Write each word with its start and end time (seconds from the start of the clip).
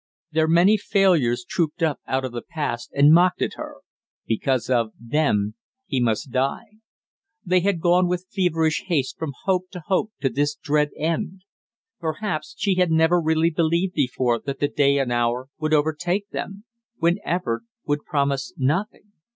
Their 0.31 0.47
many 0.47 0.77
failures 0.77 1.45
trooped 1.47 1.83
up 1.83 1.99
out 2.07 2.25
of 2.25 2.31
the 2.31 2.41
past 2.41 2.89
and 2.95 3.13
mocked 3.13 3.39
at 3.43 3.53
her; 3.53 3.81
because 4.25 4.67
of 4.67 4.93
them 4.99 5.53
he 5.85 5.99
must 6.01 6.31
die. 6.31 6.77
They 7.45 7.59
had 7.59 7.79
gone 7.79 8.07
with 8.07 8.25
feverish 8.31 8.83
haste 8.87 9.19
from 9.19 9.33
hope 9.43 9.69
to 9.73 9.83
hope 9.85 10.11
to 10.21 10.29
this 10.29 10.55
dread 10.55 10.89
end! 10.97 11.43
Perhaps 11.99 12.55
she 12.57 12.77
had 12.77 12.89
never 12.89 13.21
really 13.21 13.51
believed 13.51 13.93
before 13.93 14.39
that 14.39 14.59
the 14.59 14.67
day 14.69 14.97
and 14.97 15.11
hour 15.11 15.49
would 15.59 15.71
overtake 15.71 16.31
them; 16.31 16.63
when 16.97 17.19
effort 17.23 17.61
would 17.85 18.03
promise 18.03 18.53
nothing. 18.57 19.11